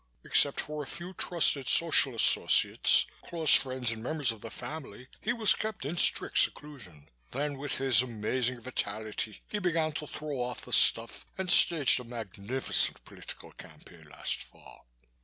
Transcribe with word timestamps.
Except 0.23 0.59
for 0.59 0.81
a 0.81 0.87
few 0.87 1.13
trusted 1.13 1.67
social 1.67 2.15
associates, 2.15 3.05
close 3.21 3.53
friends 3.53 3.91
and 3.91 4.01
members 4.01 4.31
of 4.31 4.41
the 4.41 4.49
family, 4.49 5.07
he 5.21 5.31
was 5.31 5.53
kept 5.53 5.85
in 5.85 5.95
strict 5.95 6.39
seclusion. 6.39 7.07
Then, 7.29 7.55
with 7.59 7.77
his 7.77 8.01
amazing 8.01 8.61
vitality, 8.61 9.43
he 9.47 9.59
began 9.59 9.91
to 9.91 10.07
throw 10.07 10.41
off 10.41 10.61
the 10.61 10.73
stuff 10.73 11.23
and 11.37 11.51
staged 11.51 11.99
a 11.99 12.03
magnificent 12.03 13.05
political 13.05 13.51
campaign 13.51 14.07
last 14.09 14.41
fall. 14.41 14.87